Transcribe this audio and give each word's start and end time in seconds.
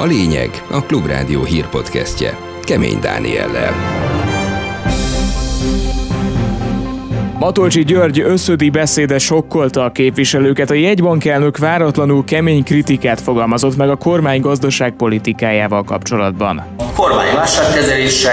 A 0.00 0.04
lényeg 0.04 0.62
a 0.70 0.82
Klubrádió 0.82 1.44
hírpodcastje 1.44 2.38
Kemény 2.62 3.00
Dániellel. 3.00 3.74
Matolcsi 7.38 7.84
György 7.84 8.20
összödi 8.20 8.70
beszéde 8.70 9.18
sokkolta 9.18 9.84
a 9.84 9.90
képviselőket. 9.90 10.70
A 10.70 10.74
jegybankelnök 10.74 11.58
váratlanul 11.58 12.24
kemény 12.24 12.64
kritikát 12.64 13.20
fogalmazott 13.20 13.76
meg 13.76 13.90
a 13.90 13.96
kormány 13.96 14.40
gazdaságpolitikájával 14.40 15.82
kapcsolatban. 15.82 16.62
A 16.76 16.92
kormány 16.94 17.34
válságkezelése 17.34 18.32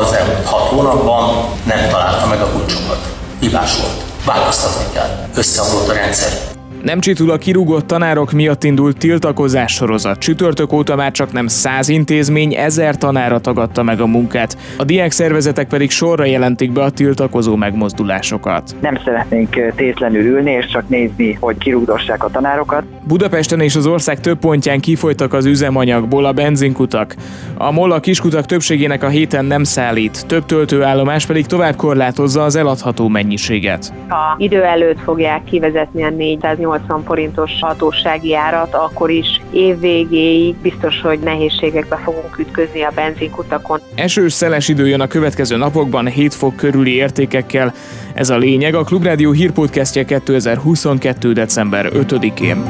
az 0.00 0.12
elmúlt 0.12 0.44
hat 0.44 0.68
hónapban 0.68 1.44
nem 1.66 1.88
találta 1.90 2.26
meg 2.26 2.40
a 2.40 2.46
kulcsokat. 2.46 3.16
Hibás 3.40 3.80
volt. 3.80 4.04
Változtatni 4.24 4.92
kell. 4.92 5.28
Összeomlott 5.34 5.88
a 5.88 5.92
rendszer. 5.92 6.51
Nem 6.82 7.00
csitul 7.00 7.30
a 7.30 7.36
kirúgott 7.36 7.86
tanárok 7.86 8.32
miatt 8.32 8.64
indult 8.64 8.98
tiltakozás 8.98 9.72
sorozat. 9.72 10.18
Csütörtök 10.18 10.72
óta 10.72 10.96
már 10.96 11.10
csak 11.10 11.32
nem 11.32 11.46
száz 11.46 11.88
intézmény, 11.88 12.54
ezer 12.54 12.96
tanára 12.96 13.38
tagadta 13.38 13.82
meg 13.82 14.00
a 14.00 14.06
munkát. 14.06 14.56
A 14.78 14.84
diák 14.84 15.10
szervezetek 15.10 15.68
pedig 15.68 15.90
sorra 15.90 16.24
jelentik 16.24 16.72
be 16.72 16.82
a 16.82 16.90
tiltakozó 16.90 17.56
megmozdulásokat. 17.56 18.76
Nem 18.80 18.98
szeretnénk 19.04 19.72
tétlenül 19.76 20.24
ülni 20.24 20.50
és 20.50 20.66
csak 20.66 20.88
nézni, 20.88 21.36
hogy 21.40 21.58
kirúgdossák 21.58 22.24
a 22.24 22.28
tanárokat. 22.28 22.84
Budapesten 23.06 23.60
és 23.60 23.76
az 23.76 23.86
ország 23.86 24.20
több 24.20 24.38
pontján 24.38 24.80
kifolytak 24.80 25.32
az 25.32 25.44
üzemanyagból 25.44 26.24
a 26.24 26.32
benzinkutak. 26.32 27.14
A 27.56 27.72
MOL 27.72 27.92
a 27.92 28.00
kiskutak 28.00 28.46
többségének 28.46 29.02
a 29.02 29.08
héten 29.08 29.44
nem 29.44 29.64
szállít, 29.64 30.26
több 30.26 30.46
töltőállomás 30.46 31.26
pedig 31.26 31.46
tovább 31.46 31.76
korlátozza 31.76 32.42
az 32.42 32.56
eladható 32.56 33.08
mennyiséget. 33.08 33.92
Ha 34.08 34.34
idő 34.38 34.62
előtt 34.62 35.00
fogják 35.00 35.44
kivezetni 35.44 36.02
a 36.02 36.10
480 36.10 36.70
80 36.78 37.02
forintos 37.04 37.50
hatósági 37.60 38.34
árat, 38.34 38.74
akkor 38.74 39.10
is 39.10 39.40
évvégéig 39.50 40.54
biztos, 40.54 41.00
hogy 41.00 41.18
nehézségekbe 41.18 41.96
fogunk 41.96 42.38
ütközni 42.38 42.82
a 42.82 42.90
benzinkutakon. 42.94 43.80
Esős, 43.94 44.32
szeles 44.32 44.68
idő 44.68 44.88
jön 44.88 45.00
a 45.00 45.06
következő 45.06 45.56
napokban 45.56 46.06
7 46.06 46.34
fok 46.34 46.56
körüli 46.56 46.94
értékekkel. 46.94 47.74
Ez 48.14 48.30
a 48.30 48.36
lényeg 48.36 48.74
a 48.74 48.84
Klubrádió 48.84 49.30
hírpodcastje 49.30 50.04
2022. 50.04 51.32
december 51.32 51.90
5-én. 51.92 52.64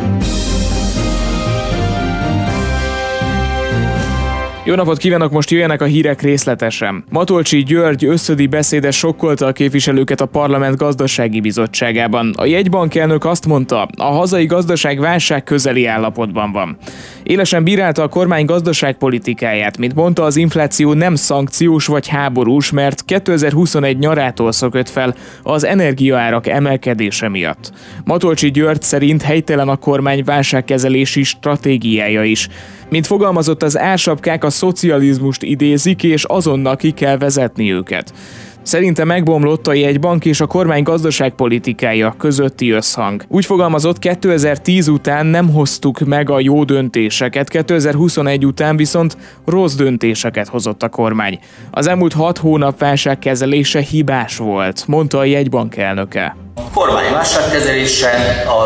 Jó 4.64 4.74
napot 4.74 4.98
kívánok, 4.98 5.32
most 5.32 5.50
jöjjenek 5.50 5.82
a 5.82 5.84
hírek 5.84 6.22
részletesen. 6.22 7.04
Matolcsi 7.10 7.62
György 7.62 8.04
összödi 8.04 8.46
beszéde 8.46 8.90
sokkolta 8.90 9.46
a 9.46 9.52
képviselőket 9.52 10.20
a 10.20 10.26
Parlament 10.26 10.76
Gazdasági 10.76 11.40
Bizottságában. 11.40 12.32
A 12.36 12.44
jegybankelnök 12.44 13.24
azt 13.24 13.46
mondta, 13.46 13.88
a 13.96 14.04
hazai 14.04 14.46
gazdaság 14.46 15.00
válság 15.00 15.44
közeli 15.44 15.86
állapotban 15.86 16.52
van. 16.52 16.76
Élesen 17.22 17.64
bírálta 17.64 18.02
a 18.02 18.08
kormány 18.08 18.44
gazdaságpolitikáját, 18.44 19.78
mint 19.78 19.94
mondta, 19.94 20.22
az 20.22 20.36
infláció 20.36 20.92
nem 20.92 21.14
szankciós 21.14 21.86
vagy 21.86 22.08
háborús, 22.08 22.70
mert 22.70 23.04
2021 23.04 23.98
nyarától 23.98 24.52
szökött 24.52 24.88
fel 24.88 25.14
az 25.42 25.64
energiaárak 25.64 26.46
emelkedése 26.46 27.28
miatt. 27.28 27.72
Matolcsi 28.04 28.50
György 28.50 28.82
szerint 28.82 29.22
helytelen 29.22 29.68
a 29.68 29.76
kormány 29.76 30.24
válságkezelési 30.24 31.22
stratégiája 31.22 32.22
is. 32.22 32.48
Mint 32.92 33.06
fogalmazott, 33.06 33.62
az 33.62 33.78
ársapkák 33.78 34.44
a 34.44 34.50
szocializmust 34.50 35.42
idézik, 35.42 36.02
és 36.02 36.24
azonnal 36.24 36.76
ki 36.76 36.90
kell 36.90 37.16
vezetni 37.16 37.72
őket. 37.72 38.12
Szerinte 38.62 39.04
megbomlott 39.04 39.66
a 39.66 39.72
jegybank 39.72 40.24
és 40.24 40.40
a 40.40 40.46
kormány 40.46 40.82
gazdaságpolitikája 40.82 42.14
közötti 42.18 42.70
összhang. 42.70 43.24
Úgy 43.28 43.44
fogalmazott, 43.44 43.98
2010 43.98 44.88
után 44.88 45.26
nem 45.26 45.50
hoztuk 45.52 45.98
meg 45.98 46.30
a 46.30 46.40
jó 46.40 46.64
döntéseket, 46.64 47.48
2021 47.48 48.46
után 48.46 48.76
viszont 48.76 49.16
rossz 49.46 49.74
döntéseket 49.74 50.48
hozott 50.48 50.82
a 50.82 50.88
kormány. 50.88 51.38
Az 51.70 51.86
elmúlt 51.86 52.12
hat 52.12 52.38
hónap 52.38 52.78
válságkezelése 52.78 53.80
hibás 53.80 54.36
volt, 54.36 54.84
mondta 54.86 55.18
a 55.18 55.24
jegybank 55.24 55.76
elnöke. 55.76 56.36
A 56.54 56.70
kormány 56.74 57.12
válságkezelése 57.12 58.10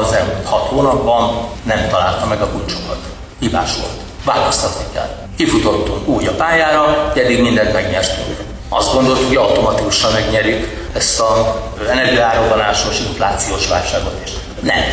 az 0.01 0.13
elmúlt 0.13 0.45
hat 0.45 0.67
hónapban 0.67 1.35
nem 1.63 1.79
találta 1.91 2.27
meg 2.27 2.41
a 2.41 2.49
kulcsokat. 2.49 2.99
Hibás 3.39 3.77
volt. 3.77 4.06
Változtatni 4.27 4.85
kell. 4.93 5.09
Kifutottunk 5.37 6.09
úgy 6.09 6.27
a 6.27 6.33
pályára, 6.33 7.13
eddig 7.15 7.43
mindent 7.43 7.73
megnyertünk. 7.73 8.39
Azt 8.69 8.93
gondoltuk, 8.93 9.27
hogy 9.27 9.37
automatikusan 9.37 10.13
megnyerjük 10.13 10.89
ezt 10.95 11.21
az 11.21 11.87
energiárobbanásos, 11.89 13.01
inflációs 13.01 13.69
válságot 13.69 14.21
is. 14.25 14.33
Nem, 14.61 14.85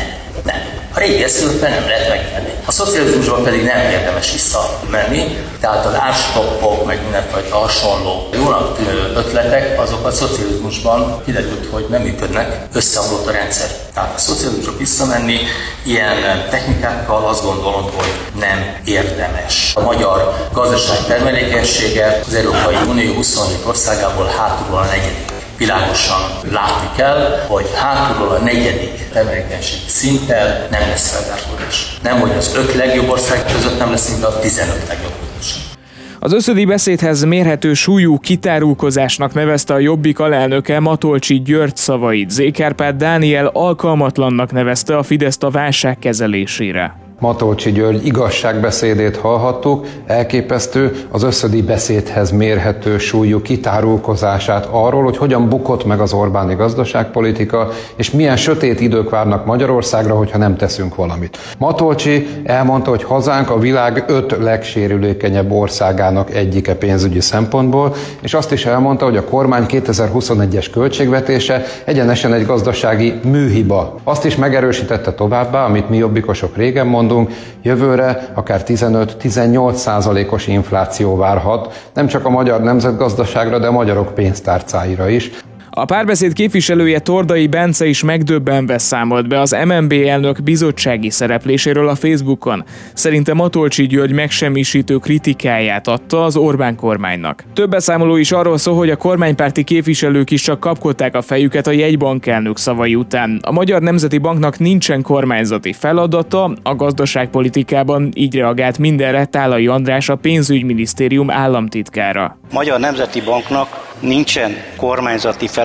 nem. 0.44 0.73
A 0.96 1.00
régi 1.00 1.24
eszközökben 1.24 1.72
nem 1.72 1.86
lehet 1.88 2.10
megnyerni. 2.10 2.54
A 2.66 2.72
szocializmusban 2.72 3.44
pedig 3.44 3.64
nem 3.64 3.90
érdemes 3.92 4.32
visszamenni, 4.32 5.38
tehát 5.60 5.86
az 5.86 5.94
árstoppok, 6.00 6.86
meg 6.86 7.02
mindenfajta 7.02 7.56
hasonló 7.56 8.30
jónak 8.34 8.78
tűnő 8.78 9.14
ötletek, 9.16 9.80
azok 9.80 10.06
a 10.06 10.12
szocializmusban 10.12 11.22
kiderült, 11.26 11.68
hogy 11.72 11.86
nem 11.90 12.02
működnek, 12.02 12.68
összeomlott 12.74 13.28
a 13.28 13.32
rendszer. 13.32 13.68
Tehát 13.94 14.16
a 14.16 14.20
szocializmusra 14.20 14.78
visszamenni 14.78 15.38
ilyen 15.84 16.48
technikákkal 16.50 17.26
azt 17.26 17.44
gondolom, 17.44 17.84
hogy 17.96 18.14
nem 18.40 18.76
érdemes. 18.86 19.72
A 19.76 19.82
magyar 19.82 20.48
gazdaság 20.52 21.06
termelékenysége 21.08 22.22
az 22.28 22.34
Európai 22.34 22.76
Unió 22.88 23.14
27 23.14 23.58
országából 23.66 24.26
hátulról 24.26 24.78
a 24.78 24.86
negyedik 24.86 25.33
világosan 25.64 26.22
látni 26.52 26.88
kell, 26.96 27.46
hogy 27.48 27.66
hátulról 27.76 28.36
a 28.36 28.40
negyedik 28.40 29.10
tevékenység 29.14 29.80
szinttel 29.88 30.68
nem 30.72 30.82
lesz 30.90 31.12
felzárkódás. 31.12 31.98
Nem, 32.02 32.20
hogy 32.20 32.32
az 32.32 32.56
öt 32.56 32.74
legjobb 32.74 33.10
ország 33.10 33.46
között 33.46 33.78
nem 33.78 33.90
lesz, 33.90 34.10
mint 34.10 34.24
a 34.24 34.40
15 34.40 34.88
legjobb 34.88 35.12
között 35.38 35.72
az 36.20 36.34
összödi 36.34 36.66
beszédhez 36.66 37.24
mérhető 37.24 37.74
súlyú 37.74 38.18
kitárulkozásnak 38.18 39.34
nevezte 39.34 39.74
a 39.74 39.80
Jobbik 39.80 40.20
alelnöke 40.20 40.80
Matolcsi 40.80 41.42
György 41.42 41.76
szavait. 41.76 42.30
Zékárpád 42.30 42.96
Dániel 42.96 43.46
alkalmatlannak 43.46 44.52
nevezte 44.52 44.98
a 44.98 45.04
Fideszt 45.04 45.44
a 45.44 45.50
válság 45.50 46.00
kezelésére. 46.00 47.03
Matolcsi 47.24 47.72
György 47.72 48.06
igazságbeszédét 48.06 49.18
hallhattuk, 49.18 49.86
elképesztő 50.06 50.96
az 51.12 51.24
összödi 51.24 51.62
beszédhez 51.62 52.32
mérhető 52.32 52.98
súlyú 52.98 53.42
kitárulkozását 53.42 54.68
arról, 54.72 55.04
hogy 55.04 55.18
hogyan 55.18 55.50
bukott 55.50 55.86
meg 55.86 56.00
az 56.00 56.14
Orbáni 56.14 56.56
gazdaságpolitika, 56.56 57.70
és 57.96 58.12
milyen 58.12 58.38
sötét 58.38 58.80
idők 58.80 59.10
várnak 59.10 59.46
Magyarországra, 59.46 60.16
hogyha 60.16 60.38
nem 60.38 60.58
teszünk 60.58 60.96
valamit. 60.96 61.38
Matolcsi 61.58 62.28
elmondta, 62.44 62.90
hogy 62.90 63.04
hazánk 63.04 63.50
a 63.50 63.60
világ 63.60 64.04
öt 64.08 64.36
legsérülékenyebb 64.42 65.52
országának 65.52 66.34
egyike 66.36 66.76
pénzügyi 66.76 67.22
szempontból, 67.22 67.96
és 68.22 68.34
azt 68.34 68.52
is 68.52 68.66
elmondta, 68.66 69.06
hogy 69.06 69.18
a 69.18 69.24
kormány 69.24 69.66
2021-es 69.68 70.68
költségvetése 70.72 71.66
egyenesen 71.86 72.34
egy 72.34 72.46
gazdasági 72.46 73.14
műhiba. 73.24 73.96
Azt 74.04 74.26
is 74.26 74.36
megerősítette 74.36 75.14
továbbá, 75.14 75.66
amit 75.66 75.90
mi 75.90 75.98
jobbikosok 75.98 76.58
régen 76.58 76.88
mondunk, 76.88 77.12
mondunk, 77.14 77.38
jövőre 77.62 78.32
akár 78.34 78.64
15-18 78.68 79.74
százalékos 79.74 80.48
infláció 80.48 81.16
várhat, 81.16 81.90
nem 81.94 82.08
csak 82.08 82.26
a 82.26 82.30
magyar 82.30 82.62
nemzetgazdaságra, 82.62 83.60
de 83.60 83.68
a 83.68 83.72
magyarok 83.72 84.14
pénztárcáira 84.14 85.10
is. 85.10 85.32
A 85.76 85.86
párbeszéd 85.86 86.34
képviselője 86.34 87.00
Tordai 87.00 87.48
Bence 87.48 87.86
is 87.86 88.04
megdöbbenve 88.04 88.78
számolt 88.78 89.28
be 89.28 89.40
az 89.40 89.56
MNB 89.66 89.92
elnök 89.92 90.44
bizottsági 90.44 91.10
szerepléséről 91.10 91.88
a 91.88 91.96
Facebookon. 91.96 92.64
Szerinte 92.94 93.34
Matolcsi 93.34 93.88
György 93.88 94.12
megsemmisítő 94.12 94.98
kritikáját 94.98 95.88
adta 95.88 96.24
az 96.24 96.36
Orbán 96.36 96.76
kormánynak. 96.76 97.44
Több 97.54 97.70
beszámoló 97.70 98.16
is 98.16 98.32
arról 98.32 98.58
szól, 98.58 98.76
hogy 98.76 98.90
a 98.90 98.96
kormánypárti 98.96 99.64
képviselők 99.64 100.32
is 100.32 100.42
csak 100.42 100.60
kapkodták 100.60 101.16
a 101.16 101.22
fejüket 101.22 101.68
a 101.68 101.72
jegybank 101.72 102.26
elnök 102.26 102.58
szavai 102.58 102.96
után. 102.96 103.40
A 103.42 103.52
Magyar 103.52 103.82
Nemzeti 103.82 104.18
Banknak 104.18 104.60
nincsen 104.60 105.02
kormányzati 105.02 105.74
feladata, 105.74 106.54
a 106.64 106.76
gazdaságpolitikában 106.76 108.10
így 108.14 108.36
reagált 108.36 108.78
mindenre 108.78 109.26
Tálai 109.26 109.68
András 109.68 110.10
a 110.10 110.16
pénzügyminisztérium 110.16 111.32
államtitkára. 111.32 112.38
Magyar 112.52 112.80
Nemzeti 112.80 113.22
Banknak 113.22 113.92
nincsen 114.00 114.52
kormányzati 114.78 115.48
feladata 115.48 115.63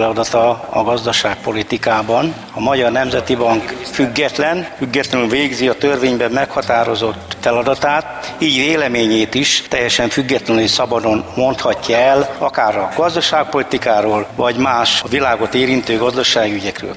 a 0.71 0.83
gazdaságpolitikában. 0.83 2.35
A 2.55 2.61
Magyar 2.61 2.93
Nemzeti 2.93 3.35
Bank 3.35 3.63
független, 3.93 4.69
függetlenül 4.77 5.29
végzi 5.29 5.69
a 5.69 5.75
törvényben 5.75 6.31
meghatározott 6.31 7.37
feladatát, 7.41 8.35
így 8.39 8.57
véleményét 8.57 9.35
is 9.35 9.63
teljesen 9.69 10.09
függetlenül 10.09 10.63
és 10.63 10.71
szabadon 10.71 11.25
mondhatja 11.37 11.97
el, 11.97 12.35
akár 12.39 12.77
a 12.77 12.89
gazdaságpolitikáról, 12.97 14.27
vagy 14.37 14.57
más 14.57 15.03
a 15.03 15.09
világot 15.09 15.55
érintő 15.55 15.99
gazdaságügyekről. 15.99 16.95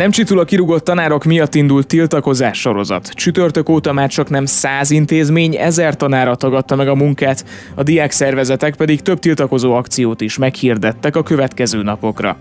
Nem 0.00 0.10
csitul 0.10 0.38
a 0.38 0.44
kirúgott 0.44 0.84
tanárok 0.84 1.24
miatt 1.24 1.54
indult 1.54 1.86
tiltakozás 1.86 2.60
sorozat. 2.60 3.08
Csütörtök 3.08 3.68
óta 3.68 3.92
már 3.92 4.08
csak 4.08 4.28
nem 4.28 4.46
száz 4.46 4.90
intézmény, 4.90 5.56
ezer 5.56 5.96
tanára 5.96 6.34
tagadta 6.34 6.76
meg 6.76 6.88
a 6.88 6.94
munkát, 6.94 7.44
a 7.74 7.82
diák 7.82 8.10
szervezetek 8.10 8.76
pedig 8.76 9.00
több 9.00 9.18
tiltakozó 9.18 9.74
akciót 9.74 10.20
is 10.20 10.38
meghirdettek 10.38 11.16
a 11.16 11.22
következő 11.22 11.82
napokra. 11.82 12.36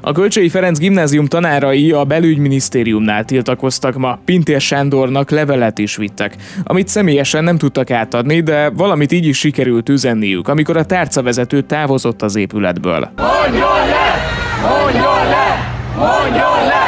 A 0.00 0.12
Kölcsei 0.12 0.48
Ferenc 0.48 0.78
gimnázium 0.78 1.26
tanárai 1.26 1.92
a 1.92 2.04
belügyminisztériumnál 2.04 3.24
tiltakoztak 3.24 3.96
ma. 3.96 4.18
Pintér 4.24 4.60
Sándornak 4.60 5.30
levelet 5.30 5.78
is 5.78 5.96
vittek, 5.96 6.36
amit 6.64 6.88
személyesen 6.88 7.44
nem 7.44 7.58
tudtak 7.58 7.90
átadni, 7.90 8.40
de 8.40 8.68
valamit 8.68 9.12
így 9.12 9.26
is 9.26 9.38
sikerült 9.38 9.88
üzenniük, 9.88 10.48
amikor 10.48 10.76
a 10.76 10.84
tárcavezető 10.84 11.60
távozott 11.60 12.22
az 12.22 12.36
épületből. 12.36 13.10
Mondjon 13.16 13.86
le! 13.86 14.14
Mondjon 14.62 15.28
le! 15.28 15.49
Mondjon 16.00 16.66
le! 16.66 16.84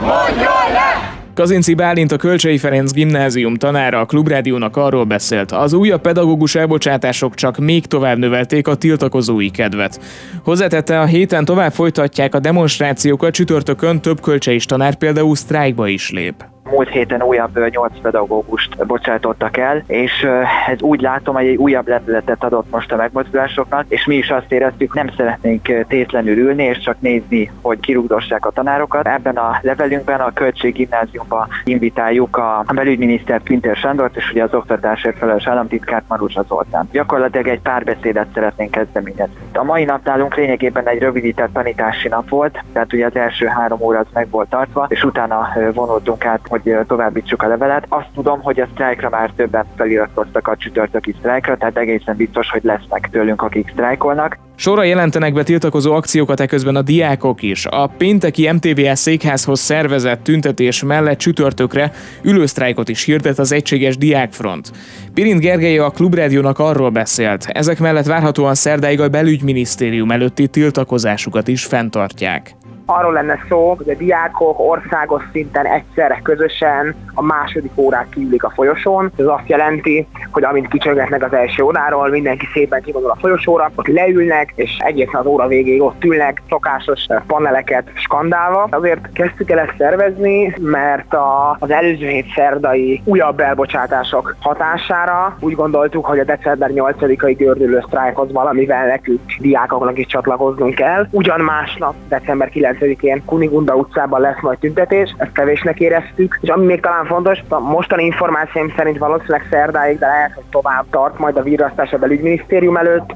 Mondjon 0.00 0.72
le! 0.72 1.14
Kazinci 1.34 1.74
Bálint 1.74 2.12
a 2.12 2.16
Kölcsei 2.16 2.58
Ferenc 2.58 2.92
gimnázium 2.92 3.54
tanára 3.54 4.00
a 4.00 4.04
Klubrádiónak 4.04 4.76
arról 4.76 5.04
beszélt, 5.04 5.52
az 5.52 5.72
újabb 5.72 6.00
pedagógus 6.00 6.54
elbocsátások 6.54 7.34
csak 7.34 7.56
még 7.58 7.86
tovább 7.86 8.18
növelték 8.18 8.68
a 8.68 8.74
tiltakozói 8.74 9.50
kedvet. 9.50 10.00
Hozzátette, 10.44 11.00
a 11.00 11.04
héten 11.04 11.44
tovább 11.44 11.72
folytatják 11.72 12.34
a 12.34 12.38
demonstrációkat, 12.38 13.32
csütörtökön 13.32 14.00
több 14.00 14.20
kölcsei 14.20 14.58
tanár 14.58 14.94
például 14.94 15.36
sztrájkba 15.36 15.88
is 15.88 16.10
lép. 16.10 16.44
Múlt 16.70 16.88
héten 16.88 17.22
újabb 17.22 17.68
8 17.70 18.00
pedagógust 18.00 18.86
bocsátottak 18.86 19.56
el, 19.56 19.82
és 19.86 20.26
ez 20.66 20.82
úgy 20.82 21.00
látom, 21.00 21.34
hogy 21.34 21.46
egy 21.46 21.56
újabb 21.56 21.88
lendületet 21.88 22.44
adott 22.44 22.70
most 22.70 22.92
a 22.92 22.96
megmozdulásoknak, 22.96 23.84
és 23.88 24.06
mi 24.06 24.16
is 24.16 24.30
azt 24.30 24.52
éreztük, 24.52 24.94
nem 24.94 25.10
szeretnénk 25.16 25.86
tétlenül 25.88 26.38
ülni, 26.38 26.62
és 26.62 26.78
csak 26.78 26.96
nézni, 27.00 27.50
hogy 27.62 27.80
kirúgdossák 27.80 28.46
a 28.46 28.50
tanárokat. 28.50 29.06
Ebben 29.06 29.36
a 29.36 29.58
levelünkben 29.62 30.20
a 30.20 30.32
Költséggimnáziumba 30.32 31.48
invitáljuk 31.64 32.36
a 32.36 32.64
belügyminiszter 32.74 33.40
Pintér 33.40 33.76
Sándort, 33.76 34.16
és 34.16 34.30
ugye 34.30 34.42
az 34.42 34.54
oktatásért 34.54 35.18
felelős 35.18 35.46
államtitkárt 35.46 36.04
Maruzsa 36.08 36.44
Zoltán. 36.48 36.88
Gyakorlatilag 36.92 37.48
egy 37.48 37.60
párbeszédet 37.60 38.26
szeretnénk 38.34 38.70
kezdeményezni. 38.70 39.34
A 39.52 39.64
mai 39.64 39.84
nap 39.84 40.04
nálunk 40.04 40.34
lényegében 40.34 40.88
egy 40.88 40.98
rövidített 40.98 41.52
tanítási 41.52 42.08
nap 42.08 42.28
volt, 42.28 42.62
tehát 42.72 42.92
ugye 42.92 43.06
az 43.06 43.16
első 43.16 43.46
három 43.46 43.80
óra 43.80 43.98
az 43.98 44.06
meg 44.12 44.30
volt 44.30 44.48
tartva, 44.48 44.86
és 44.88 45.04
utána 45.04 45.48
vonultunk 45.72 46.24
át 46.24 46.40
hogy 46.62 46.86
továbbítsuk 46.86 47.42
a 47.42 47.48
levelet. 47.48 47.86
Azt 47.88 48.08
tudom, 48.14 48.40
hogy 48.42 48.60
a 48.60 48.68
sztrájkra 48.72 49.08
már 49.08 49.30
többen 49.36 49.64
feliratkoztak 49.76 50.48
a 50.48 50.56
csütörtöki 50.56 51.14
sztrájkra, 51.18 51.56
tehát 51.56 51.76
egészen 51.76 52.16
biztos, 52.16 52.50
hogy 52.50 52.64
lesznek 52.64 53.08
tőlünk, 53.10 53.42
akik 53.42 53.70
sztrájkolnak. 53.72 54.38
Sorra 54.58 54.82
jelentenek 54.82 55.32
be 55.32 55.42
tiltakozó 55.42 55.92
akciókat 55.92 56.40
eközben 56.40 56.76
a 56.76 56.82
diákok 56.82 57.42
is. 57.42 57.66
A 57.66 57.86
pénteki 57.86 58.50
MTVS 58.52 58.98
székházhoz 58.98 59.60
szervezett 59.60 60.22
tüntetés 60.22 60.82
mellett 60.82 61.18
csütörtökre 61.18 61.92
ülősztrájkot 62.22 62.88
is 62.88 63.04
hirdet 63.04 63.38
az 63.38 63.52
Egységes 63.52 63.96
Diákfront. 63.96 64.70
Pirint 65.14 65.40
Gergely 65.40 65.78
a 65.78 65.90
Klubrádiónak 65.90 66.58
arról 66.58 66.90
beszélt, 66.90 67.46
ezek 67.52 67.78
mellett 67.78 68.06
várhatóan 68.06 68.54
szerdáig 68.54 69.00
a 69.00 69.08
belügyminisztérium 69.08 70.10
előtti 70.10 70.48
tiltakozásukat 70.48 71.48
is 71.48 71.64
fenntartják 71.64 72.56
arról 72.86 73.12
lenne 73.12 73.38
szó, 73.48 73.74
hogy 73.74 73.90
a 73.90 73.94
diákok 73.94 74.60
országos 74.60 75.22
szinten 75.32 75.66
egyszerre 75.66 76.20
közösen 76.22 76.94
a 77.14 77.22
második 77.22 77.70
órák 77.74 78.08
kiülik 78.08 78.44
a 78.44 78.50
folyosón. 78.50 79.12
Ez 79.16 79.26
azt 79.26 79.48
jelenti, 79.48 80.06
hogy 80.30 80.44
amint 80.44 80.68
kicsöngetnek 80.68 81.24
az 81.24 81.32
első 81.32 81.62
óráról, 81.62 82.08
mindenki 82.08 82.46
szépen 82.52 82.82
kivonul 82.82 83.10
a 83.10 83.16
folyosóra, 83.20 83.70
ott 83.74 83.86
leülnek, 83.86 84.52
és 84.54 84.76
egészen 84.78 85.20
az 85.20 85.26
óra 85.26 85.46
végéig 85.46 85.82
ott 85.82 86.04
ülnek, 86.04 86.42
szokásos 86.48 87.06
paneleket 87.26 87.90
skandálva. 87.94 88.68
Azért 88.70 89.12
kezdtük 89.12 89.50
el 89.50 89.58
ezt 89.58 89.74
szervezni, 89.78 90.54
mert 90.60 91.14
a, 91.14 91.56
az 91.58 91.70
előző 91.70 92.06
hét 92.06 92.32
szerdai 92.34 93.02
újabb 93.04 93.40
elbocsátások 93.40 94.36
hatására 94.40 95.36
úgy 95.40 95.54
gondoltuk, 95.54 96.06
hogy 96.06 96.18
a 96.18 96.24
december 96.24 96.70
8-ai 96.74 97.34
gördülő 97.38 97.82
sztrájkhoz 97.86 98.32
valamivel 98.32 98.86
nekünk 98.86 99.20
diákoknak 99.38 99.98
is 99.98 100.06
csatlakoznunk 100.06 100.74
kell. 100.74 101.06
Ugyan 101.10 101.40
másnap, 101.40 101.94
december 102.08 102.48
9 102.48 102.75
9-én 102.80 103.24
Kunigunda 103.24 103.74
utcában 103.74 104.20
lesz 104.20 104.40
majd 104.40 104.58
tüntetés, 104.58 105.14
ezt 105.16 105.32
kevésnek 105.32 105.80
éreztük, 105.80 106.38
és 106.40 106.48
ami 106.48 106.64
még 106.64 106.80
talán 106.80 107.04
fontos, 107.04 107.38
a 107.48 107.58
mostani 107.58 108.04
információim 108.04 108.72
szerint 108.76 108.98
valószínűleg 108.98 109.46
szerdáig, 109.50 109.98
de 109.98 110.06
lehet, 110.06 110.32
hogy 110.34 110.44
tovább 110.50 110.84
tart 110.90 111.18
majd 111.18 111.36
a 111.36 111.42
virasztás 111.42 111.92
a 111.92 111.98
belügyminisztérium 111.98 112.76
előtt, 112.76 113.14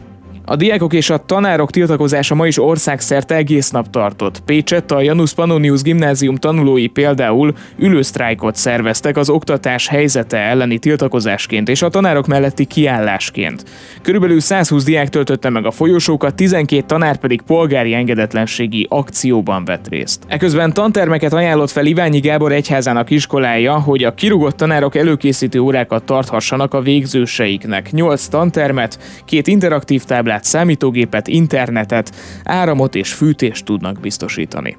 a 0.51 0.57
diákok 0.57 0.93
és 0.93 1.11
a 1.11 1.25
tanárok 1.27 1.71
tiltakozása 1.71 2.35
ma 2.35 2.47
is 2.47 2.59
országszerte 2.59 3.35
egész 3.35 3.71
nap 3.71 3.91
tartott. 3.91 4.41
Pécsett 4.41 4.91
a 4.91 5.01
Janus 5.01 5.35
Pannonius 5.35 5.83
gimnázium 5.83 6.37
tanulói 6.37 6.87
például 6.87 7.55
ülősztrájkot 7.79 8.57
szerveztek 8.57 9.17
az 9.17 9.29
oktatás 9.29 9.89
helyzete 9.89 10.37
elleni 10.37 10.79
tiltakozásként 10.79 11.69
és 11.69 11.83
a 11.83 11.89
tanárok 11.89 12.27
melletti 12.27 12.65
kiállásként. 12.65 13.65
Körülbelül 14.03 14.41
120 14.41 14.85
diák 14.85 15.09
töltötte 15.09 15.49
meg 15.49 15.67
a 15.67 15.71
folyosókat, 15.71 16.35
12 16.35 16.83
tanár 16.87 17.17
pedig 17.17 17.41
polgári 17.41 17.95
engedetlenségi 17.95 18.87
akcióban 18.89 19.65
vett 19.65 19.89
részt. 19.89 20.23
Eközben 20.27 20.73
tantermeket 20.73 21.33
ajánlott 21.33 21.71
fel 21.71 21.87
Iványi 21.87 22.21
Gábor 22.21 22.53
egyházának 22.53 23.11
iskolája, 23.11 23.81
hogy 23.81 24.05
a 24.05 24.15
kirugott 24.15 24.57
tanárok 24.57 24.97
előkészítő 24.97 25.59
órákat 25.59 26.05
tarthassanak 26.05 26.75
a 26.75 26.81
végzőseiknek. 26.81 27.91
8 27.91 28.27
tantermet, 28.27 28.99
két 29.25 29.47
interaktív 29.47 30.05
táblát, 30.05 30.39
tehát 30.41 30.45
számítógépet, 30.45 31.29
internetet, 31.29 32.15
áramot 32.45 32.95
és 32.95 33.13
fűtést 33.13 33.65
tudnak 33.65 34.01
biztosítani. 34.01 34.77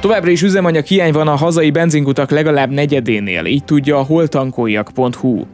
Továbbra 0.00 0.30
is 0.30 0.42
üzemanyag 0.42 0.84
hiány 0.84 1.12
van 1.12 1.28
a 1.28 1.36
hazai 1.36 1.70
benzinkutak 1.70 2.30
legalább 2.30 2.70
negyedénél, 2.70 3.44
így 3.44 3.64
tudja 3.64 3.98
a 3.98 4.02
holtankoljak.hu. 4.02 5.44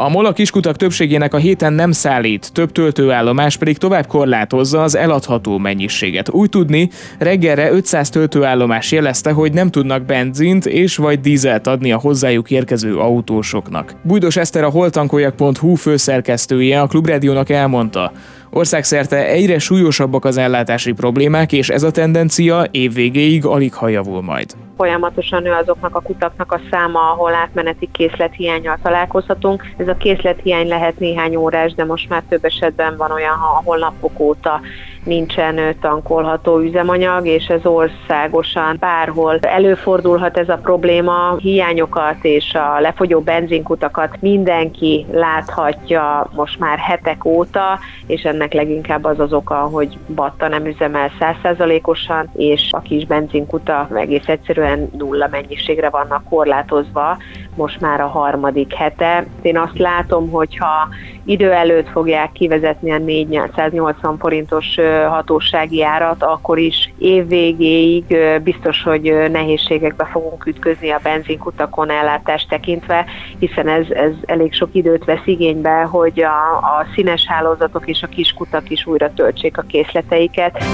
A 0.00 0.08
MOLA 0.08 0.32
kiskutak 0.32 0.76
többségének 0.76 1.34
a 1.34 1.36
héten 1.36 1.72
nem 1.72 1.92
szállít, 1.92 2.52
több 2.52 2.72
töltőállomás 2.72 3.56
pedig 3.56 3.78
tovább 3.78 4.06
korlátozza 4.06 4.82
az 4.82 4.94
eladható 4.94 5.58
mennyiséget. 5.58 6.30
Úgy 6.30 6.48
tudni, 6.48 6.90
reggelre 7.18 7.70
500 7.70 8.10
töltőállomás 8.10 8.92
jelezte, 8.92 9.30
hogy 9.30 9.52
nem 9.52 9.70
tudnak 9.70 10.02
benzint 10.02 10.66
és 10.66 10.96
vagy 10.96 11.20
dízelt 11.20 11.66
adni 11.66 11.92
a 11.92 11.98
hozzájuk 11.98 12.50
érkező 12.50 12.96
autósoknak. 12.96 13.94
Bújdos 14.02 14.36
Eszter 14.36 14.64
a 14.64 14.70
holtankoljak.hu 14.70 15.74
főszerkesztője 15.74 16.80
a 16.80 16.86
Klubrádiónak 16.86 17.50
elmondta, 17.50 18.12
Országszerte 18.50 19.26
egyre 19.26 19.58
súlyosabbak 19.58 20.24
az 20.24 20.36
ellátási 20.36 20.92
problémák, 20.92 21.52
és 21.52 21.68
ez 21.68 21.82
a 21.82 21.90
tendencia 21.90 22.66
évvégéig 22.70 23.44
alig 23.44 23.74
ha 23.74 23.88
javul 23.88 24.22
majd. 24.22 24.67
Folyamatosan 24.78 25.42
nő 25.42 25.52
azoknak 25.52 25.94
a 25.94 26.00
kutaknak 26.00 26.52
a 26.52 26.60
száma, 26.70 27.10
ahol 27.10 27.34
átmeneti 27.34 27.88
készlethiányjal 27.92 28.78
találkozhatunk. 28.82 29.64
Ez 29.76 29.88
a 29.88 29.96
készlethiány 29.96 30.68
lehet 30.68 30.98
néhány 30.98 31.36
órás, 31.36 31.74
de 31.74 31.84
most 31.84 32.08
már 32.08 32.22
több 32.28 32.44
esetben 32.44 32.96
van 32.96 33.10
olyan, 33.10 33.32
ahol 33.32 33.78
napok 33.78 34.20
óta 34.20 34.60
nincsen 35.04 35.76
tankolható 35.80 36.58
üzemanyag, 36.58 37.26
és 37.26 37.46
ez 37.46 37.66
országosan 37.66 38.76
bárhol 38.80 39.38
előfordulhat 39.38 40.38
ez 40.38 40.48
a 40.48 40.56
probléma. 40.56 41.36
Hiányokat 41.36 42.16
és 42.22 42.54
a 42.54 42.80
lefogyó 42.80 43.20
benzinkutakat 43.20 44.16
mindenki 44.20 45.06
láthatja 45.12 46.30
most 46.34 46.58
már 46.58 46.78
hetek 46.78 47.24
óta, 47.24 47.78
és 48.06 48.22
ennek 48.22 48.52
leginkább 48.52 49.04
az 49.04 49.20
az 49.20 49.32
oka, 49.32 49.54
hogy 49.54 49.98
Batta 50.14 50.48
nem 50.48 50.66
üzemel 50.66 51.10
százszázalékosan, 51.18 52.30
és 52.36 52.68
a 52.70 52.80
kis 52.80 53.06
benzinkuta 53.06 53.88
egész 53.94 54.26
egyszerűen 54.26 54.90
nulla 54.98 55.28
mennyiségre 55.30 55.88
vannak 55.88 56.24
korlátozva, 56.24 57.16
most 57.54 57.80
már 57.80 58.00
a 58.00 58.06
harmadik 58.06 58.74
hete. 58.74 59.26
Én 59.42 59.58
azt 59.58 59.78
látom, 59.78 60.30
hogyha 60.30 60.88
idő 61.28 61.52
előtt 61.52 61.88
fogják 61.88 62.32
kivezetni 62.32 62.90
a 62.90 62.98
480 62.98 64.18
forintos 64.18 64.76
hatósági 65.08 65.82
árat, 65.82 66.22
akkor 66.22 66.58
is 66.58 66.92
évvégéig 66.98 68.04
biztos, 68.42 68.82
hogy 68.82 69.02
nehézségekbe 69.30 70.04
fogunk 70.04 70.46
ütközni 70.46 70.90
a 70.90 71.00
benzinkutakon 71.02 71.90
ellátást 71.90 72.48
tekintve, 72.48 73.04
hiszen 73.38 73.68
ez, 73.68 73.90
ez 73.90 74.12
elég 74.26 74.52
sok 74.52 74.68
időt 74.72 75.04
vesz 75.04 75.26
igénybe, 75.26 75.82
hogy 75.82 76.22
a, 76.22 76.56
a 76.56 76.86
színes 76.94 77.26
hálózatok 77.26 77.88
és 77.88 78.02
a 78.02 78.06
kiskutak 78.06 78.70
is 78.70 78.86
újra 78.86 79.12
töltsék 79.14 79.58
a 79.58 79.62
készleteiket. 79.62 80.64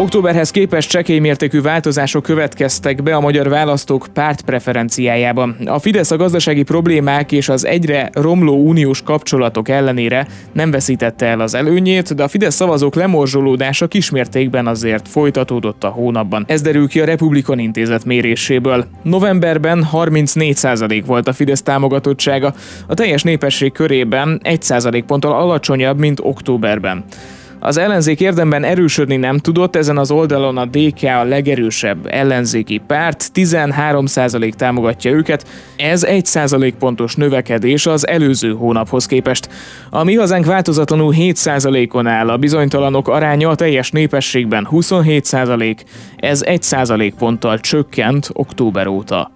Októberhez 0.00 0.50
képest 0.50 0.90
csekély 0.90 1.18
mértékű 1.18 1.60
változások 1.60 2.22
következtek 2.22 3.02
be 3.02 3.14
a 3.14 3.20
magyar 3.20 3.48
választók 3.48 4.06
párt 4.12 4.42
preferenciájában. 4.42 5.56
A 5.64 5.78
Fidesz 5.78 6.10
a 6.10 6.16
gazdasági 6.16 6.62
problémák 6.62 7.32
és 7.32 7.48
az 7.48 7.66
egyre 7.66 8.10
romló 8.12 8.66
uniós 8.66 9.02
kapcsolatok 9.02 9.68
ellenére 9.68 10.26
nem 10.52 10.70
veszítette 10.70 11.26
el 11.26 11.40
az 11.40 11.54
előnyét, 11.54 12.14
de 12.14 12.22
a 12.22 12.28
Fidesz 12.28 12.54
szavazók 12.54 12.94
lemorzsolódása 12.94 13.86
kismértékben 13.86 14.66
azért 14.66 15.08
folytatódott 15.08 15.84
a 15.84 15.88
hónapban. 15.88 16.44
Ez 16.48 16.62
derül 16.62 16.88
ki 16.88 17.00
a 17.00 17.04
Republikon 17.04 17.58
intézet 17.58 18.04
méréséből. 18.04 18.86
Novemberben 19.02 19.86
34% 19.92 21.02
volt 21.06 21.28
a 21.28 21.32
Fidesz 21.32 21.62
támogatottsága, 21.62 22.54
a 22.86 22.94
teljes 22.94 23.22
népesség 23.22 23.72
körében 23.72 24.40
1% 24.44 25.02
ponttal 25.06 25.32
alacsonyabb, 25.32 25.98
mint 25.98 26.20
októberben. 26.22 27.04
Az 27.62 27.76
ellenzék 27.76 28.20
érdemben 28.20 28.64
erősödni 28.64 29.16
nem 29.16 29.38
tudott, 29.38 29.76
ezen 29.76 29.98
az 29.98 30.10
oldalon 30.10 30.56
a 30.56 30.64
DK 30.64 31.02
a 31.02 31.24
legerősebb 31.24 32.06
ellenzéki 32.06 32.80
párt, 32.86 33.30
13% 33.34 34.52
támogatja 34.52 35.10
őket, 35.10 35.46
ez 35.76 36.04
1% 36.08 36.72
pontos 36.78 37.14
növekedés 37.14 37.86
az 37.86 38.06
előző 38.06 38.52
hónaphoz 38.52 39.06
képest. 39.06 39.48
A 39.90 40.04
mi 40.04 40.14
hazánk 40.14 40.44
változatlanul 40.44 41.14
7%-on 41.16 42.06
áll, 42.06 42.28
a 42.28 42.36
bizonytalanok 42.36 43.08
aránya 43.08 43.48
a 43.48 43.54
teljes 43.54 43.90
népességben 43.90 44.68
27%, 44.70 45.76
ez 46.16 46.42
1% 46.46 47.12
ponttal 47.18 47.58
csökkent 47.58 48.30
október 48.32 48.86
óta. 48.86 49.30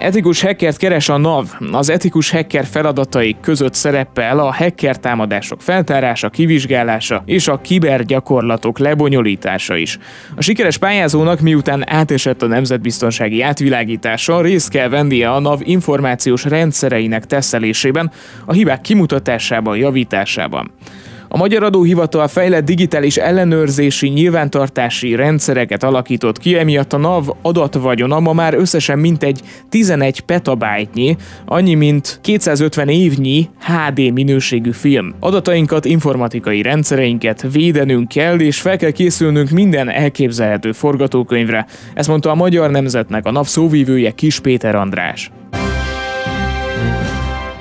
Etikus 0.00 0.42
hackert 0.42 0.76
keres 0.76 1.08
a 1.08 1.16
NAV. 1.16 1.46
Az 1.72 1.90
etikus 1.90 2.30
hacker 2.30 2.64
feladatai 2.64 3.36
között 3.40 3.74
szerepel 3.74 4.38
a 4.38 4.52
hacker 4.52 4.96
támadások 4.96 5.60
feltárása, 5.60 6.28
kivizsgálása 6.28 7.22
és 7.26 7.48
a 7.48 7.60
kibergyakorlatok 7.60 8.78
lebonyolítása 8.78 9.76
is. 9.76 9.98
A 10.36 10.42
sikeres 10.42 10.78
pályázónak 10.78 11.40
miután 11.40 11.90
átesett 11.90 12.42
a 12.42 12.46
nemzetbiztonsági 12.46 13.42
átvilágítása, 13.42 14.40
részt 14.40 14.70
kell 14.70 14.88
vennie 14.88 15.30
a 15.30 15.40
NAV 15.40 15.60
információs 15.64 16.44
rendszereinek 16.44 17.26
teszelésében, 17.26 18.10
a 18.44 18.52
hibák 18.52 18.80
kimutatásában, 18.80 19.76
javításában. 19.76 20.70
A 21.32 21.36
Magyar 21.36 21.62
Adóhivatal 21.62 22.28
fejlett 22.28 22.64
digitális 22.64 23.16
ellenőrzési 23.16 24.08
nyilvántartási 24.08 25.14
rendszereket 25.14 25.82
alakított 25.82 26.38
ki, 26.38 26.58
emiatt 26.58 26.92
a 26.92 26.96
NAV 26.96 27.28
adatvagyona 27.42 28.20
ma 28.20 28.32
már 28.32 28.54
összesen 28.54 28.98
mintegy 28.98 29.40
11 29.68 30.20
petabájtnyi, 30.20 31.16
annyi 31.44 31.74
mint 31.74 32.18
250 32.22 32.88
évnyi 32.88 33.48
HD 33.60 34.12
minőségű 34.12 34.70
film. 34.70 35.14
Adatainkat, 35.20 35.84
informatikai 35.84 36.62
rendszereinket 36.62 37.46
védenünk 37.52 38.08
kell, 38.08 38.40
és 38.40 38.60
fel 38.60 38.76
kell 38.76 38.90
készülnünk 38.90 39.50
minden 39.50 39.88
elképzelhető 39.88 40.72
forgatókönyvre. 40.72 41.66
Ezt 41.94 42.08
mondta 42.08 42.30
a 42.30 42.34
Magyar 42.34 42.70
Nemzetnek 42.70 43.26
a 43.26 43.30
NAV 43.30 43.46
szóvívője 43.46 44.10
Kis 44.10 44.40
Péter 44.40 44.74
András. 44.74 45.30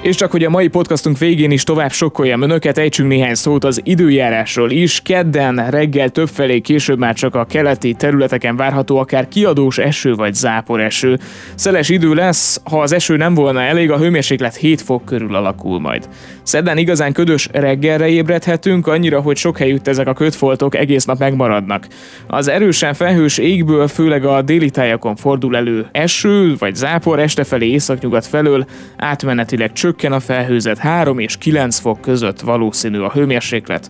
És 0.01 0.15
csak 0.15 0.32
hogy 0.32 0.44
a 0.44 0.50
mai 0.50 0.68
podcastunk 0.68 1.18
végén 1.18 1.51
is 1.51 1.63
tovább 1.63 1.91
sokkoljam 1.91 2.41
önöket, 2.41 2.77
ejtsünk 2.77 3.10
néhány 3.10 3.34
szót 3.34 3.63
az 3.63 3.82
időjárásról 3.84 4.72
is. 4.72 5.01
Kedden 5.01 5.70
reggel 5.70 6.10
többfelé 6.10 6.60
később 6.60 7.00
már 7.00 7.13
csak 7.13 7.36
a 7.36 7.46
keleti 7.46 7.94
területeken 7.94 8.56
várható 8.56 8.98
akár 8.98 9.27
kiadós 9.27 9.77
eső 9.77 10.13
vagy 10.13 10.34
zápor 10.34 10.82
eső. 10.82 11.20
Szeles 11.56 11.89
idő 11.89 12.13
lesz, 12.13 12.62
ha 12.63 12.82
az 12.82 12.91
eső 12.91 13.18
nem 13.18 13.34
volna 13.34 13.62
elég, 13.62 13.91
a 13.91 13.98
hőmérséklet 13.98 14.56
7 14.56 14.82
fok 14.82 15.06
körül 15.06 15.36
alakul 15.36 15.79
majd. 15.79 16.10
Szerdán 16.50 16.77
igazán 16.77 17.13
ködös 17.13 17.50
reggelre 17.51 18.08
ébredhetünk, 18.08 18.88
annyira, 18.88 19.22
hogy 19.22 19.38
sok 19.38 19.58
helyütt 19.58 19.88
ezek 19.88 20.08
a 20.08 20.13
kötfoltok 20.13 20.75
egész 20.75 21.06
nap 21.06 21.20
megmaradnak. 21.20 21.88
Az 22.27 22.48
erősen 22.48 22.94
felhős 22.94 23.38
égből 23.38 23.88
főleg 23.88 24.25
a 24.25 24.41
déli 24.41 24.70
tájakon 24.70 25.15
fordul 25.15 25.56
elő 25.56 25.88
eső 25.91 26.56
vagy 26.58 26.75
zápor 26.75 27.20
este 27.20 27.44
felé 27.44 27.68
északnyugat 27.68 28.25
felől, 28.25 28.65
átmenetileg 28.98 29.72
csökken 29.72 30.12
a 30.12 30.20
felhőzet 30.20 30.77
3 30.77 31.20
és 31.20 31.38
9 31.38 31.79
fok 31.79 32.01
között 32.01 32.39
valószínű 32.39 33.00
a 33.00 33.12
hőmérséklet. 33.12 33.89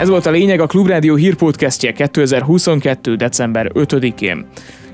Ez 0.00 0.08
volt 0.08 0.26
a 0.26 0.30
lényeg 0.30 0.60
a 0.60 0.66
Klubrádió 0.66 1.14
hírpodcastje 1.14 1.92
2022. 1.92 3.16
december 3.16 3.70
5-én. 3.74 4.46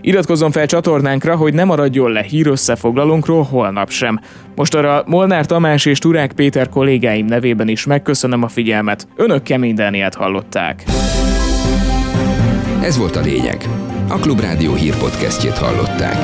Iratkozzon 0.06 0.50
fel 0.50 0.66
csatornánkra, 0.66 1.36
hogy 1.36 1.54
ne 1.54 1.64
maradjon 1.64 2.10
le 2.10 2.22
hír 2.22 2.46
összefoglalónkról 2.46 3.42
holnap 3.42 3.90
sem. 3.90 4.20
Most 4.54 4.75
arra 4.75 5.02
Molnár 5.06 5.46
Tamás 5.46 5.86
és 5.86 5.98
Turák 5.98 6.32
Péter 6.32 6.68
kollégáim 6.68 7.26
nevében 7.26 7.68
is 7.68 7.86
megköszönöm 7.86 8.42
a 8.42 8.48
figyelmet. 8.48 9.08
Önök 9.16 9.42
Kemény 9.42 9.75
Dániát 9.75 10.14
hallották. 10.14 10.84
Ez 12.82 12.98
volt 12.98 13.16
a 13.16 13.20
lényeg. 13.20 13.68
A 14.08 14.18
Klubrádió 14.18 14.75
hírpodcastjét 14.75 15.58
hallották. 15.58 16.16